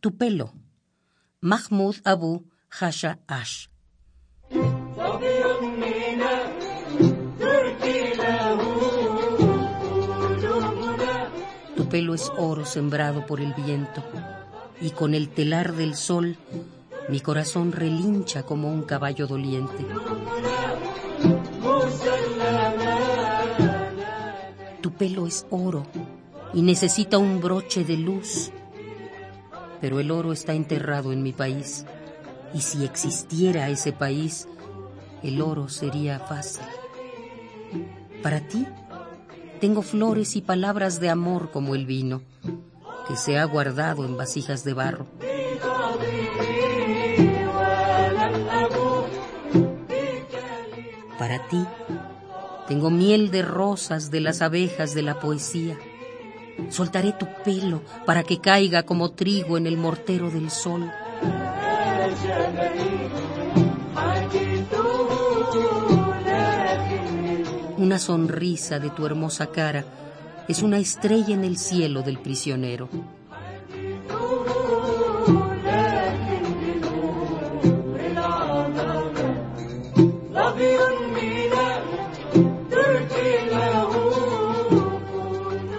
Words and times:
Tu 0.00 0.16
pelo. 0.16 0.54
Mahmoud 1.42 1.96
Abu 2.04 2.46
Hasha 2.70 3.18
Ash. 3.26 3.68
Tu 11.76 11.88
pelo 11.90 12.14
es 12.14 12.32
oro 12.38 12.64
sembrado 12.64 13.26
por 13.26 13.42
el 13.42 13.52
viento, 13.52 14.02
y 14.80 14.90
con 14.92 15.14
el 15.14 15.28
telar 15.28 15.74
del 15.74 15.94
sol 15.94 16.38
mi 17.10 17.20
corazón 17.20 17.70
relincha 17.72 18.42
como 18.44 18.72
un 18.72 18.84
caballo 18.84 19.26
doliente. 19.26 19.84
Tu 24.80 24.92
pelo 24.92 25.26
es 25.26 25.46
oro 25.50 25.86
y 26.54 26.62
necesita 26.62 27.18
un 27.18 27.40
broche 27.40 27.84
de 27.84 27.98
luz, 27.98 28.50
pero 29.80 30.00
el 30.00 30.10
oro 30.10 30.32
está 30.32 30.54
enterrado 30.54 31.12
en 31.12 31.22
mi 31.22 31.32
país, 31.32 31.86
y 32.52 32.60
si 32.60 32.84
existiera 32.84 33.68
ese 33.68 33.92
país, 33.92 34.48
el 35.22 35.40
oro 35.40 35.68
sería 35.68 36.18
fácil. 36.18 36.64
Para 38.22 38.40
ti, 38.40 38.66
tengo 39.60 39.82
flores 39.82 40.36
y 40.36 40.42
palabras 40.42 41.00
de 41.00 41.10
amor 41.10 41.50
como 41.50 41.74
el 41.74 41.86
vino, 41.86 42.22
que 43.08 43.16
se 43.16 43.38
ha 43.38 43.44
guardado 43.44 44.04
en 44.04 44.16
vasijas 44.16 44.64
de 44.64 44.74
barro. 44.74 45.06
Para 51.18 51.46
ti, 51.48 51.64
tengo 52.66 52.90
miel 52.90 53.30
de 53.30 53.42
rosas 53.42 54.10
de 54.10 54.20
las 54.20 54.40
abejas 54.40 54.94
de 54.94 55.02
la 55.02 55.20
poesía. 55.20 55.78
Soltaré 56.68 57.12
tu 57.12 57.26
pelo 57.44 57.82
para 58.06 58.22
que 58.22 58.40
caiga 58.40 58.82
como 58.84 59.12
trigo 59.12 59.56
en 59.56 59.66
el 59.66 59.76
mortero 59.76 60.30
del 60.30 60.50
sol. 60.50 60.90
Una 67.78 67.98
sonrisa 67.98 68.78
de 68.78 68.90
tu 68.90 69.06
hermosa 69.06 69.46
cara 69.46 69.84
es 70.48 70.62
una 70.62 70.78
estrella 70.78 71.34
en 71.34 71.44
el 71.44 71.56
cielo 71.56 72.02
del 72.02 72.18
prisionero. 72.18 72.88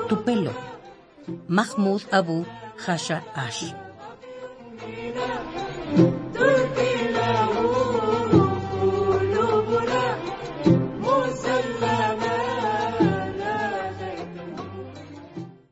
Tu 0.08 0.24
pelo. 0.24 0.71
محمود 1.50 2.02
أبو 2.14 2.44
خشعاش 2.78 3.74